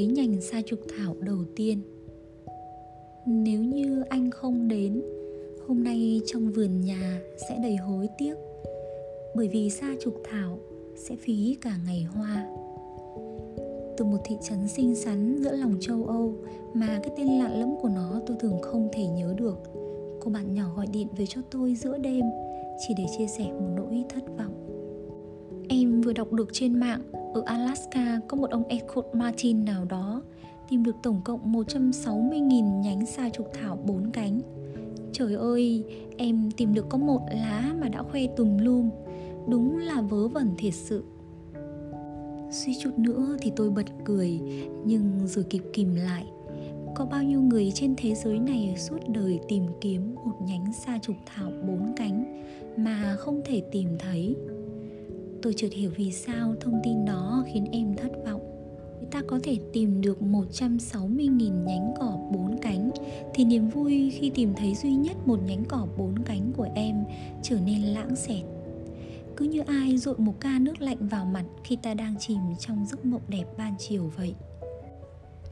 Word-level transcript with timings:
thấy 0.00 0.06
nhành 0.06 0.40
sa 0.40 0.62
trục 0.66 0.78
thảo 0.96 1.14
đầu 1.20 1.38
tiên. 1.56 1.82
Nếu 3.26 3.60
như 3.60 4.02
anh 4.08 4.30
không 4.30 4.68
đến, 4.68 5.02
hôm 5.66 5.84
nay 5.84 6.20
trong 6.26 6.50
vườn 6.50 6.80
nhà 6.80 7.20
sẽ 7.36 7.58
đầy 7.62 7.76
hối 7.76 8.08
tiếc, 8.18 8.34
bởi 9.34 9.48
vì 9.48 9.70
sa 9.70 9.94
trục 10.00 10.14
thảo 10.24 10.58
sẽ 10.96 11.16
phí 11.16 11.56
cả 11.60 11.76
ngày 11.86 12.02
hoa. 12.02 12.48
Từ 13.96 14.04
một 14.04 14.18
thị 14.24 14.36
trấn 14.42 14.68
xinh 14.68 14.94
xắn 14.94 15.36
giữa 15.38 15.56
lòng 15.56 15.74
châu 15.80 16.04
âu 16.04 16.34
mà 16.74 17.00
cái 17.02 17.12
tên 17.16 17.26
lạ 17.26 17.48
lẫm 17.48 17.70
của 17.82 17.88
nó 17.88 18.20
tôi 18.26 18.36
thường 18.40 18.60
không 18.62 18.88
thể 18.92 19.06
nhớ 19.06 19.34
được, 19.36 19.58
cô 20.20 20.30
bạn 20.30 20.54
nhỏ 20.54 20.72
gọi 20.76 20.86
điện 20.92 21.08
về 21.16 21.24
cho 21.28 21.40
tôi 21.50 21.74
giữa 21.74 21.98
đêm 21.98 22.24
chỉ 22.78 22.94
để 22.98 23.04
chia 23.18 23.26
sẻ 23.26 23.44
một 23.44 23.68
nỗi 23.76 24.04
thất 24.08 24.24
vọng. 24.38 24.54
Em 25.68 26.00
vừa 26.00 26.12
đọc 26.12 26.32
được 26.32 26.48
trên 26.52 26.80
mạng 26.80 27.02
ở 27.34 27.42
Alaska 27.46 28.20
có 28.28 28.36
một 28.36 28.50
ông 28.50 28.64
Eckhart 28.68 29.06
Martin 29.12 29.64
nào 29.64 29.84
đó 29.84 30.22
tìm 30.70 30.82
được 30.82 30.96
tổng 31.02 31.20
cộng 31.24 31.52
160.000 31.52 32.80
nhánh 32.80 33.06
sa 33.06 33.30
trục 33.30 33.50
thảo 33.52 33.78
bốn 33.86 34.10
cánh. 34.10 34.40
Trời 35.12 35.34
ơi, 35.34 35.84
em 36.16 36.50
tìm 36.56 36.74
được 36.74 36.86
có 36.88 36.98
một 36.98 37.20
lá 37.30 37.74
mà 37.80 37.88
đã 37.88 38.02
khoe 38.02 38.20
tùm 38.36 38.58
lum. 38.58 38.90
Đúng 39.48 39.78
là 39.78 40.00
vớ 40.00 40.28
vẩn 40.28 40.54
thiệt 40.58 40.74
sự. 40.74 41.04
Suy 42.50 42.74
chút 42.80 42.98
nữa 42.98 43.36
thì 43.40 43.52
tôi 43.56 43.70
bật 43.70 43.86
cười, 44.04 44.40
nhưng 44.84 45.26
rồi 45.26 45.44
kịp 45.44 45.62
kìm 45.72 45.94
lại. 45.94 46.26
Có 46.94 47.06
bao 47.06 47.22
nhiêu 47.22 47.40
người 47.40 47.72
trên 47.74 47.94
thế 47.96 48.14
giới 48.14 48.38
này 48.38 48.74
suốt 48.78 48.98
đời 49.08 49.40
tìm 49.48 49.62
kiếm 49.80 50.14
một 50.14 50.36
nhánh 50.40 50.72
sa 50.72 50.98
trục 51.02 51.16
thảo 51.26 51.50
bốn 51.68 51.92
cánh 51.96 52.42
mà 52.76 53.16
không 53.18 53.40
thể 53.44 53.62
tìm 53.72 53.88
thấy. 53.98 54.36
Tôi 55.42 55.54
chợt 55.56 55.72
hiểu 55.72 55.90
vì 55.96 56.12
sao 56.12 56.54
thông 56.60 56.80
tin 56.84 57.04
đó 57.04 57.44
khiến 57.52 57.64
em 57.72 57.94
thất 57.96 58.10
vọng 58.24 58.50
ta 59.10 59.22
có 59.26 59.38
thể 59.42 59.58
tìm 59.72 60.00
được 60.00 60.18
160.000 60.20 61.64
nhánh 61.64 61.94
cỏ 62.00 62.18
bốn 62.32 62.58
cánh 62.62 62.90
thì 63.34 63.44
niềm 63.44 63.68
vui 63.68 64.10
khi 64.10 64.30
tìm 64.34 64.54
thấy 64.54 64.74
duy 64.74 64.94
nhất 64.94 65.16
một 65.26 65.38
nhánh 65.46 65.64
cỏ 65.64 65.86
bốn 65.96 66.18
cánh 66.24 66.52
của 66.56 66.68
em 66.74 67.04
trở 67.42 67.60
nên 67.60 67.82
lãng 67.82 68.16
xẹt. 68.16 68.44
Cứ 69.36 69.44
như 69.44 69.60
ai 69.60 69.96
dội 69.96 70.18
một 70.18 70.34
ca 70.40 70.58
nước 70.58 70.80
lạnh 70.80 71.08
vào 71.08 71.24
mặt 71.24 71.44
khi 71.64 71.76
ta 71.76 71.94
đang 71.94 72.14
chìm 72.18 72.40
trong 72.58 72.86
giấc 72.86 73.04
mộng 73.04 73.22
đẹp 73.28 73.44
ban 73.58 73.74
chiều 73.78 74.10
vậy. 74.16 74.34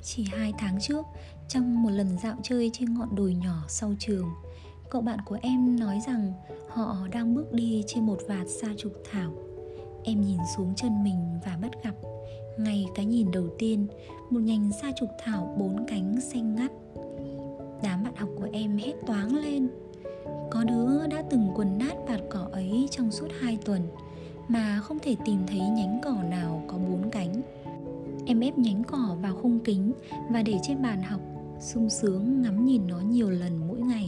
Chỉ 0.02 0.24
hai 0.24 0.52
tháng 0.58 0.78
trước, 0.80 1.06
trong 1.48 1.82
một 1.82 1.90
lần 1.90 2.18
dạo 2.22 2.36
chơi 2.42 2.70
trên 2.72 2.94
ngọn 2.94 3.14
đồi 3.16 3.34
nhỏ 3.34 3.64
sau 3.68 3.94
trường, 3.98 4.26
cậu 4.90 5.02
bạn 5.02 5.18
của 5.26 5.38
em 5.42 5.80
nói 5.80 6.00
rằng 6.06 6.32
họ 6.68 6.96
đang 7.12 7.34
bước 7.34 7.52
đi 7.52 7.84
trên 7.86 8.06
một 8.06 8.18
vạt 8.28 8.46
sa 8.48 8.68
trục 8.76 8.92
thảo. 9.10 9.47
Em 10.04 10.20
nhìn 10.20 10.38
xuống 10.56 10.74
chân 10.76 11.04
mình 11.04 11.38
và 11.44 11.58
bắt 11.62 11.70
gặp, 11.84 11.94
ngay 12.58 12.86
cái 12.94 13.04
nhìn 13.04 13.30
đầu 13.30 13.46
tiên, 13.58 13.86
một 14.30 14.40
nhành 14.40 14.70
sa 14.82 14.92
trục 14.96 15.08
thảo 15.24 15.54
bốn 15.58 15.86
cánh 15.88 16.20
xanh 16.20 16.54
ngắt. 16.54 16.72
Đám 17.82 18.04
bạn 18.04 18.16
học 18.16 18.28
của 18.36 18.48
em 18.52 18.76
hét 18.76 18.94
toáng 19.06 19.36
lên. 19.36 19.68
Có 20.50 20.64
đứa 20.64 21.06
đã 21.06 21.22
từng 21.30 21.50
quần 21.54 21.78
nát 21.78 21.94
vạt 22.08 22.20
cỏ 22.30 22.48
ấy 22.52 22.88
trong 22.90 23.10
suốt 23.10 23.28
hai 23.40 23.58
tuần, 23.64 23.82
mà 24.48 24.80
không 24.82 24.98
thể 24.98 25.16
tìm 25.24 25.38
thấy 25.46 25.60
nhánh 25.60 26.00
cỏ 26.02 26.22
nào 26.30 26.62
có 26.68 26.78
bốn 26.78 27.10
cánh. 27.10 27.42
Em 28.26 28.40
ép 28.40 28.58
nhánh 28.58 28.84
cỏ 28.84 29.16
vào 29.22 29.36
khung 29.36 29.58
kính 29.60 29.92
và 30.30 30.42
để 30.42 30.58
trên 30.62 30.82
bàn 30.82 31.02
học, 31.02 31.20
sung 31.60 31.90
sướng 31.90 32.42
ngắm 32.42 32.64
nhìn 32.64 32.86
nó 32.86 33.00
nhiều 33.00 33.30
lần 33.30 33.68
mỗi 33.68 33.80
ngày 33.80 34.07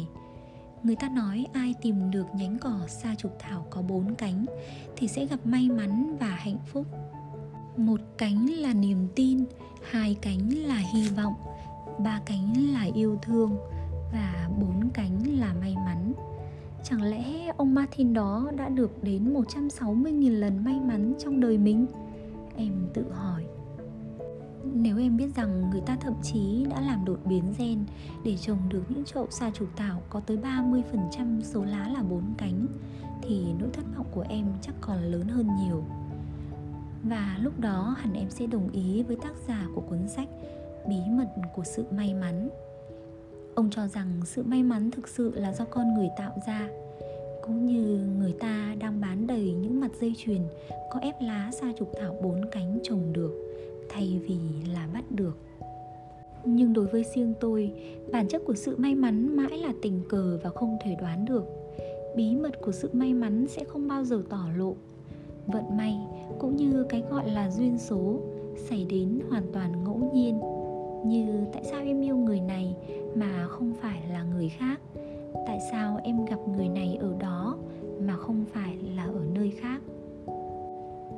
người 0.83 0.97
ta 0.97 1.09
nói 1.09 1.47
ai 1.53 1.75
tìm 1.83 2.11
được 2.11 2.27
nhánh 2.35 2.59
cỏ 2.59 2.81
sa 2.89 3.15
trục 3.15 3.37
thảo 3.39 3.67
có 3.71 3.83
bốn 3.83 4.15
cánh 4.15 4.45
thì 4.97 5.09
sẽ 5.09 5.27
gặp 5.27 5.39
may 5.45 5.69
mắn 5.69 6.17
và 6.21 6.27
hạnh 6.27 6.59
phúc. 6.67 6.87
Một 7.77 8.01
cánh 8.19 8.47
là 8.47 8.75
niềm 8.75 9.09
tin, 9.15 9.45
hai 9.91 10.17
cánh 10.23 10.49
là 10.51 10.77
hy 10.95 11.09
vọng, 11.09 11.35
ba 11.99 12.21
cánh 12.27 12.73
là 12.73 12.87
yêu 12.95 13.19
thương 13.23 13.57
và 14.13 14.49
bốn 14.61 14.91
cánh 14.95 15.39
là 15.39 15.55
may 15.61 15.75
mắn. 15.75 16.13
Chẳng 16.85 17.03
lẽ 17.03 17.53
ông 17.57 17.75
Martin 17.75 18.13
đó 18.13 18.51
đã 18.57 18.69
được 18.69 19.03
đến 19.03 19.35
160.000 19.35 20.39
lần 20.39 20.65
may 20.65 20.81
mắn 20.81 21.13
trong 21.19 21.41
đời 21.41 21.59
mình? 21.59 21.87
Em 22.57 22.73
tự 22.95 23.13
hỏi. 23.13 23.45
Nếu 24.65 24.99
em 24.99 25.17
biết 25.17 25.35
rằng 25.37 25.71
người 25.71 25.81
ta 25.81 25.97
thậm 26.01 26.15
chí 26.23 26.67
đã 26.71 26.81
làm 26.81 27.05
đột 27.05 27.19
biến 27.25 27.55
gen 27.59 27.85
để 28.25 28.37
trồng 28.37 28.59
được 28.69 28.83
những 28.89 29.05
chậu 29.05 29.27
sa 29.31 29.51
trục 29.51 29.69
thảo 29.77 30.03
có 30.11 30.21
tới 30.21 30.37
30% 30.37 31.43
số 31.43 31.65
lá 31.65 31.89
là 31.89 32.03
bốn 32.03 32.23
cánh, 32.39 32.67
thì 33.23 33.47
nỗi 33.59 33.69
thất 33.73 33.85
vọng 33.97 34.07
của 34.11 34.25
em 34.29 34.47
chắc 34.63 34.75
còn 34.81 35.03
lớn 35.03 35.29
hơn 35.29 35.49
nhiều. 35.65 35.85
Và 37.03 37.39
lúc 37.43 37.61
đó 37.61 37.95
hẳn 37.99 38.15
em 38.15 38.31
sẽ 38.31 38.47
đồng 38.47 38.71
ý 38.73 39.03
với 39.03 39.17
tác 39.17 39.33
giả 39.49 39.67
của 39.75 39.81
cuốn 39.81 40.09
sách 40.09 40.29
bí 40.89 40.97
mật 41.11 41.29
của 41.55 41.65
sự 41.65 41.85
may 41.91 42.15
mắn. 42.15 42.49
Ông 43.55 43.71
cho 43.71 43.87
rằng 43.87 44.21
sự 44.25 44.43
may 44.43 44.63
mắn 44.63 44.91
thực 44.91 45.09
sự 45.09 45.33
là 45.35 45.53
do 45.53 45.65
con 45.65 45.95
người 45.95 46.09
tạo 46.17 46.33
ra, 46.47 46.69
cũng 47.43 47.67
như 47.67 48.07
người 48.19 48.35
ta 48.41 48.75
đang 48.79 49.01
bán 49.01 49.27
đầy 49.27 49.53
những 49.53 49.81
mặt 49.81 49.91
dây 50.01 50.15
chuyền 50.19 50.43
có 50.91 51.01
ép 51.01 51.15
lá 51.21 51.51
sa 51.61 51.73
trục 51.79 51.93
thảo 52.01 52.17
bốn 52.23 52.41
cánh 52.53 52.79
trồng 52.83 53.13
được 53.13 53.33
thay 53.93 54.21
vì 54.29 54.39
là 54.73 54.89
bắt 54.95 55.05
được. 55.11 55.39
Nhưng 56.45 56.73
đối 56.73 56.87
với 56.87 57.05
riêng 57.15 57.35
tôi, 57.41 57.73
bản 58.13 58.29
chất 58.29 58.43
của 58.47 58.55
sự 58.55 58.77
may 58.77 58.95
mắn 58.95 59.37
mãi 59.37 59.59
là 59.59 59.73
tình 59.83 60.01
cờ 60.09 60.39
và 60.43 60.51
không 60.51 60.77
thể 60.85 60.97
đoán 61.01 61.25
được. 61.25 61.45
Bí 62.17 62.37
mật 62.37 62.61
của 62.61 62.73
sự 62.73 62.91
may 62.93 63.15
mắn 63.15 63.47
sẽ 63.49 63.65
không 63.65 63.89
bao 63.89 64.05
giờ 64.05 64.23
tỏ 64.29 64.45
lộ. 64.57 64.75
Vận 65.47 65.77
may 65.77 65.99
cũng 66.39 66.57
như 66.57 66.87
cái 66.89 67.03
gọi 67.11 67.31
là 67.31 67.51
duyên 67.51 67.79
số 67.79 68.21
xảy 68.57 68.87
đến 68.91 69.21
hoàn 69.31 69.43
toàn 69.53 69.85
ngẫu 69.85 70.11
nhiên. 70.15 70.41
Như 71.05 71.45
tại 71.53 71.65
sao 71.65 71.81
em 71.81 72.01
yêu 72.01 72.17
người 72.17 72.41
này 72.41 72.77
mà 73.15 73.47
không 73.49 73.73
phải 73.81 74.03
là 74.11 74.23
người 74.23 74.49
khác? 74.49 74.81
Tại 75.47 75.59
sao 75.71 76.01
em 76.03 76.25
gặp 76.25 76.39
người 76.57 76.69
này 76.69 76.99
ở 77.01 77.15
đó 77.21 77.59
mà 78.01 78.17
không 78.17 78.45
phải 78.53 78.79
là 78.97 79.05
ở 79.05 79.21
nơi 79.35 79.51
khác? 79.51 79.83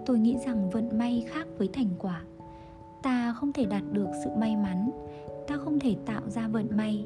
Tôi 0.06 0.18
nghĩ 0.18 0.36
rằng 0.46 0.70
vận 0.70 0.98
may 0.98 1.24
khác 1.28 1.46
với 1.58 1.68
thành 1.72 1.88
quả 1.98 2.22
ta 3.02 3.32
không 3.32 3.52
thể 3.52 3.64
đạt 3.66 3.82
được 3.92 4.08
sự 4.24 4.30
may 4.36 4.56
mắn, 4.56 4.90
ta 5.46 5.56
không 5.56 5.78
thể 5.78 5.96
tạo 6.06 6.22
ra 6.28 6.48
vận 6.48 6.68
may. 6.76 7.04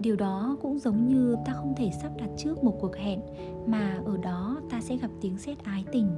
Điều 0.00 0.16
đó 0.16 0.56
cũng 0.62 0.78
giống 0.78 1.08
như 1.08 1.36
ta 1.46 1.52
không 1.52 1.74
thể 1.76 1.90
sắp 2.02 2.12
đặt 2.18 2.28
trước 2.36 2.64
một 2.64 2.78
cuộc 2.80 2.96
hẹn 2.96 3.20
mà 3.66 4.00
ở 4.06 4.16
đó 4.16 4.60
ta 4.70 4.80
sẽ 4.80 4.96
gặp 4.96 5.10
tiếng 5.20 5.38
sét 5.38 5.64
ái 5.64 5.84
tình. 5.92 6.08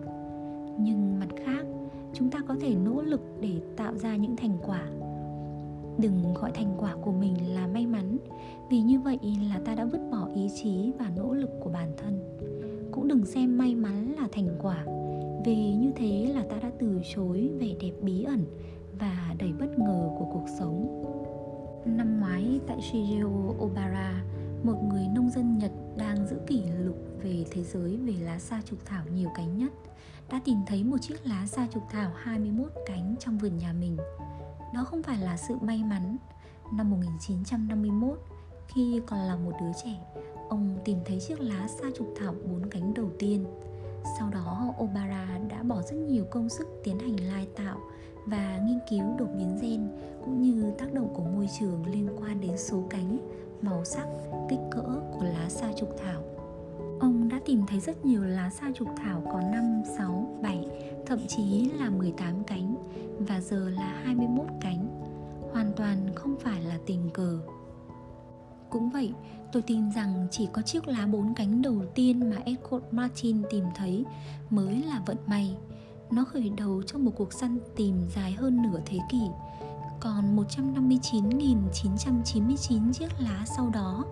Nhưng 0.78 1.18
mặt 1.20 1.28
khác, 1.44 1.64
chúng 2.14 2.30
ta 2.30 2.38
có 2.48 2.56
thể 2.60 2.74
nỗ 2.74 3.02
lực 3.02 3.20
để 3.40 3.60
tạo 3.76 3.94
ra 3.94 4.16
những 4.16 4.36
thành 4.36 4.58
quả. 4.66 4.82
Đừng 5.98 6.34
gọi 6.34 6.50
thành 6.54 6.74
quả 6.78 6.94
của 7.02 7.12
mình 7.12 7.54
là 7.54 7.66
may 7.66 7.86
mắn, 7.86 8.16
vì 8.70 8.80
như 8.80 9.00
vậy 9.00 9.18
là 9.50 9.60
ta 9.64 9.74
đã 9.74 9.84
vứt 9.84 10.00
bỏ 10.10 10.28
ý 10.34 10.48
chí 10.62 10.92
và 10.98 11.10
nỗ 11.16 11.34
lực 11.34 11.50
của 11.60 11.70
bản 11.70 11.92
thân. 11.96 12.38
Cũng 12.92 13.08
đừng 13.08 13.24
xem 13.24 13.58
may 13.58 13.74
mắn 13.74 14.14
là 14.20 14.28
thành 14.32 14.48
quả, 14.62 14.84
vì 15.44 15.74
như 15.74 15.92
thế 15.96 16.32
là 16.34 16.44
ta 16.50 16.56
đã 16.62 16.70
từ 16.78 17.00
chối 17.14 17.50
vẻ 17.60 17.68
đẹp 17.80 17.92
bí 18.02 18.22
ẩn 18.22 18.44
và 19.00 19.34
đầy 19.38 19.52
bất 19.52 19.78
ngờ 19.78 20.10
của 20.18 20.24
cuộc 20.32 20.46
sống 20.58 21.04
năm 21.84 22.20
ngoái 22.20 22.60
tại 22.66 22.80
Shigeo 22.82 23.54
Obara 23.58 24.22
một 24.62 24.82
người 24.88 25.08
nông 25.14 25.30
dân 25.30 25.58
Nhật 25.58 25.72
đang 25.96 26.26
giữ 26.26 26.36
kỷ 26.46 26.62
lục 26.84 26.96
về 27.22 27.44
thế 27.50 27.62
giới 27.62 27.96
về 27.96 28.12
lá 28.20 28.38
sa 28.38 28.62
trục 28.64 28.78
thảo 28.84 29.04
nhiều 29.14 29.28
cánh 29.36 29.58
nhất 29.58 29.72
đã 30.30 30.40
tìm 30.44 30.58
thấy 30.66 30.84
một 30.84 30.96
chiếc 31.00 31.26
lá 31.26 31.46
sa 31.46 31.66
trục 31.74 31.82
thảo 31.90 32.12
21 32.16 32.72
cánh 32.86 33.14
trong 33.20 33.38
vườn 33.38 33.58
nhà 33.58 33.72
mình. 33.72 33.96
Đó 34.74 34.84
không 34.84 35.02
phải 35.02 35.18
là 35.18 35.36
sự 35.36 35.54
may 35.60 35.84
mắn. 35.84 36.16
Năm 36.72 36.90
1951, 36.90 38.18
khi 38.68 39.00
còn 39.06 39.18
là 39.18 39.36
một 39.36 39.52
đứa 39.60 39.72
trẻ, 39.84 40.00
ông 40.48 40.78
tìm 40.84 40.98
thấy 41.04 41.20
chiếc 41.20 41.40
lá 41.40 41.68
sa 41.68 41.88
trục 41.96 42.14
thảo 42.20 42.34
bốn 42.50 42.70
cánh 42.70 42.94
đầu 42.94 43.10
tiên. 43.18 43.44
Sau 44.18 44.30
đó, 44.30 44.74
Obara 44.82 45.38
đã 45.48 45.62
bỏ 45.62 45.82
rất 45.82 45.96
nhiều 45.96 46.24
công 46.30 46.48
sức 46.48 46.66
tiến 46.84 46.98
hành 46.98 47.16
lai 47.16 47.48
tạo 47.56 47.80
và 48.26 48.60
nghiên 48.64 48.78
cứu 48.90 49.02
đột 49.18 49.28
biến 49.38 49.58
gen 49.62 49.88
cũng 50.24 50.42
như 50.42 50.72
tác 50.78 50.94
động 50.94 51.08
của 51.14 51.24
môi 51.24 51.48
trường 51.60 51.86
liên 51.86 52.08
quan 52.20 52.40
đến 52.40 52.58
số 52.58 52.84
cánh, 52.90 53.18
màu 53.62 53.84
sắc, 53.84 54.06
kích 54.48 54.60
cỡ 54.70 55.00
của 55.12 55.24
lá 55.24 55.48
sa 55.48 55.72
trục 55.76 55.96
thảo. 56.04 56.22
Ông 57.00 57.28
đã 57.28 57.40
tìm 57.46 57.62
thấy 57.66 57.80
rất 57.80 58.04
nhiều 58.04 58.22
lá 58.22 58.50
sa 58.50 58.72
trục 58.74 58.88
thảo 58.96 59.22
có 59.32 59.40
5, 59.40 59.82
6, 59.98 60.38
7, 60.42 60.66
thậm 61.06 61.18
chí 61.28 61.70
là 61.78 61.90
18 61.90 62.44
cánh 62.44 62.76
và 63.18 63.40
giờ 63.40 63.70
là 63.70 64.00
21 64.04 64.46
cánh. 64.60 64.86
Hoàn 65.52 65.72
toàn 65.76 65.96
không 66.14 66.36
phải 66.40 66.62
là 66.62 66.78
tình 66.86 67.10
cờ. 67.14 67.38
Cũng 68.70 68.90
vậy, 68.90 69.12
tôi 69.52 69.62
tin 69.62 69.92
rằng 69.92 70.26
chỉ 70.30 70.48
có 70.52 70.62
chiếc 70.62 70.88
lá 70.88 71.06
bốn 71.06 71.34
cánh 71.34 71.62
đầu 71.62 71.82
tiên 71.94 72.30
mà 72.30 72.36
Edward 72.46 72.80
Martin 72.90 73.42
tìm 73.50 73.64
thấy 73.76 74.04
mới 74.50 74.82
là 74.82 75.02
vận 75.06 75.16
may. 75.26 75.56
Nó 76.10 76.24
khởi 76.24 76.50
đầu 76.56 76.82
trong 76.82 77.04
một 77.04 77.12
cuộc 77.16 77.32
săn 77.32 77.58
tìm 77.76 77.96
dài 78.14 78.32
hơn 78.32 78.62
nửa 78.62 78.80
thế 78.86 78.98
kỷ, 79.10 79.22
còn 80.00 80.36
159.999 80.36 82.92
chiếc 82.92 83.08
lá 83.18 83.44
sau 83.56 83.70
đó 83.70 84.04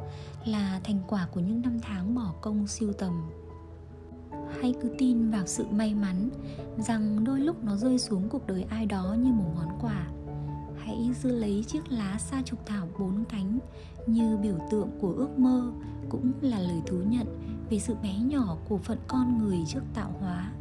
là 0.45 0.81
thành 0.85 1.01
quả 1.09 1.29
của 1.33 1.41
những 1.41 1.63
năm 1.63 1.79
tháng 1.83 2.15
bỏ 2.15 2.33
công 2.41 2.67
siêu 2.67 2.93
tầm. 2.93 3.31
Hãy 4.61 4.75
cứ 4.83 4.95
tin 4.99 5.31
vào 5.31 5.47
sự 5.47 5.65
may 5.71 5.95
mắn 5.95 6.31
rằng 6.79 7.25
đôi 7.25 7.41
lúc 7.41 7.65
nó 7.65 7.77
rơi 7.77 7.99
xuống 7.99 8.29
cuộc 8.29 8.47
đời 8.47 8.67
ai 8.71 8.87
đó 8.87 9.17
như 9.19 9.33
một 9.33 9.53
món 9.57 9.79
quà. 9.81 10.07
hãy 10.79 11.11
giữ 11.23 11.31
lấy 11.31 11.65
chiếc 11.69 11.93
lá 11.93 12.19
sa 12.19 12.43
trục 12.45 12.67
thảo 12.67 12.89
bốn 12.99 13.25
cánh 13.25 13.59
như 14.07 14.37
biểu 14.37 14.59
tượng 14.71 14.91
của 15.01 15.13
ước 15.13 15.39
mơ, 15.39 15.73
cũng 16.09 16.33
là 16.41 16.59
lời 16.59 16.83
thú 16.87 16.97
nhận 16.97 17.27
về 17.71 17.79
sự 17.79 17.95
bé 18.03 18.19
nhỏ 18.19 18.57
của 18.69 18.79
phận 18.79 18.99
con 19.09 19.39
người 19.39 19.59
trước 19.69 19.83
tạo 19.95 20.13
hóa 20.21 20.53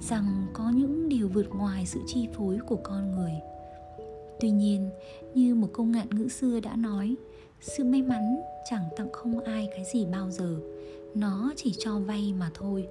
rằng 0.00 0.46
có 0.52 0.70
những 0.74 1.08
điều 1.08 1.28
vượt 1.28 1.46
ngoài 1.54 1.86
sự 1.86 2.00
chi 2.06 2.28
phối 2.36 2.58
của 2.66 2.78
con 2.82 3.10
người. 3.10 3.32
Tuy 4.40 4.50
nhiên, 4.50 4.90
như 5.34 5.54
một 5.54 5.68
câu 5.72 5.86
ngạn 5.86 6.06
ngữ 6.10 6.28
xưa 6.28 6.60
đã 6.60 6.76
nói, 6.76 7.14
sự 7.60 7.84
may 7.84 8.02
mắn 8.02 8.40
chẳng 8.70 8.84
tặng 8.96 9.12
không 9.12 9.40
ai 9.40 9.68
cái 9.70 9.84
gì 9.92 10.06
bao 10.06 10.30
giờ, 10.30 10.56
nó 11.14 11.52
chỉ 11.56 11.72
cho 11.78 11.98
vay 11.98 12.34
mà 12.38 12.50
thôi. 12.54 12.88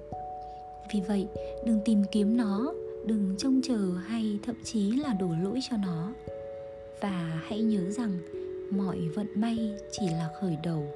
Vì 0.92 1.00
vậy, 1.08 1.26
đừng 1.66 1.80
tìm 1.84 2.02
kiếm 2.12 2.36
nó, 2.36 2.72
đừng 3.06 3.34
trông 3.38 3.60
chờ 3.62 3.78
hay 4.06 4.38
thậm 4.42 4.56
chí 4.64 4.90
là 4.90 5.12
đổ 5.12 5.28
lỗi 5.42 5.60
cho 5.70 5.76
nó. 5.76 6.12
Và 7.00 7.42
hãy 7.48 7.62
nhớ 7.62 7.90
rằng 7.90 8.18
mọi 8.70 8.98
vận 9.14 9.26
may 9.34 9.58
chỉ 9.90 10.06
là 10.08 10.28
khởi 10.40 10.56
đầu 10.64 10.86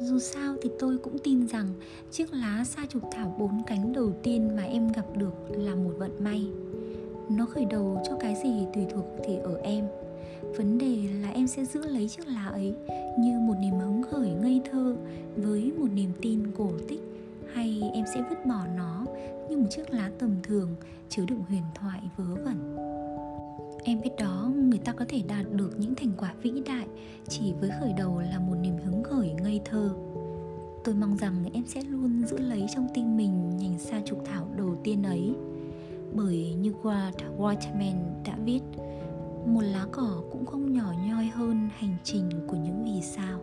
dù 0.00 0.18
sao 0.18 0.54
thì 0.62 0.70
tôi 0.78 0.98
cũng 0.98 1.18
tin 1.18 1.46
rằng 1.46 1.66
chiếc 2.10 2.32
lá 2.32 2.64
sa 2.64 2.86
trục 2.88 3.02
thảo 3.12 3.36
bốn 3.38 3.62
cánh 3.66 3.92
đầu 3.92 4.12
tiên 4.22 4.56
mà 4.56 4.62
em 4.62 4.92
gặp 4.92 5.16
được 5.16 5.34
là 5.50 5.74
một 5.74 5.90
vận 5.98 6.10
may. 6.18 6.46
Nó 7.28 7.46
khởi 7.46 7.64
đầu 7.64 8.02
cho 8.08 8.16
cái 8.20 8.36
gì 8.42 8.66
tùy 8.74 8.84
thuộc 8.94 9.04
thì 9.24 9.36
ở 9.36 9.60
em. 9.62 9.84
Vấn 10.56 10.78
đề 10.78 11.08
là 11.22 11.30
em 11.30 11.46
sẽ 11.46 11.64
giữ 11.64 11.86
lấy 11.86 12.08
chiếc 12.08 12.28
lá 12.28 12.46
ấy 12.46 12.74
như 13.18 13.38
một 13.38 13.54
niềm 13.60 13.78
hứng 13.78 14.02
khởi 14.02 14.30
ngây 14.30 14.60
thơ 14.70 14.96
với 15.36 15.72
một 15.78 15.88
niềm 15.94 16.10
tin 16.22 16.50
cổ 16.58 16.70
tích, 16.88 17.00
hay 17.52 17.82
em 17.94 18.04
sẽ 18.14 18.22
vứt 18.30 18.46
bỏ 18.46 18.66
nó 18.76 19.06
như 19.50 19.56
một 19.56 19.66
chiếc 19.70 19.90
lá 19.90 20.10
tầm 20.18 20.30
thường 20.42 20.68
chứa 21.08 21.24
đựng 21.28 21.42
huyền 21.48 21.64
thoại 21.74 22.00
vớ 22.16 22.24
vẩn 22.44 22.76
em 23.84 24.00
biết 24.00 24.10
đó, 24.18 24.50
người 24.56 24.78
ta 24.78 24.92
có 24.92 25.04
thể 25.08 25.22
đạt 25.28 25.46
được 25.52 25.70
những 25.78 25.94
thành 25.94 26.12
quả 26.18 26.34
vĩ 26.42 26.62
đại 26.66 26.86
chỉ 27.28 27.52
với 27.60 27.70
khởi 27.80 27.92
đầu 27.92 28.20
là 28.20 28.38
một 28.38 28.54
niềm 28.54 28.76
hứng 28.84 29.02
khởi, 29.02 29.30
ngây 29.42 29.60
thơ 29.64 29.90
tôi 30.84 30.94
mong 30.94 31.16
rằng 31.16 31.44
em 31.52 31.66
sẽ 31.66 31.82
luôn 31.82 32.24
giữ 32.26 32.38
lấy 32.38 32.66
trong 32.74 32.88
tim 32.94 33.16
mình 33.16 33.56
nhành 33.56 33.78
sa 33.78 34.00
trục 34.06 34.24
thảo 34.24 34.48
đầu 34.56 34.76
tiên 34.84 35.02
ấy 35.02 35.34
bởi 36.14 36.54
như 36.54 36.72
Walt 36.82 37.12
Whiteman 37.38 37.96
đã 38.24 38.38
viết, 38.44 38.60
một 39.46 39.60
lá 39.60 39.86
cỏ 39.92 40.22
cũng 40.32 40.46
không 40.46 40.72
nhỏ 40.72 40.92
nhoi 41.06 41.24
hơn 41.24 41.68
hành 41.78 41.96
trình 42.04 42.30
của 42.46 42.56
những 42.56 42.84
vì 42.84 43.02
sao. 43.02 43.40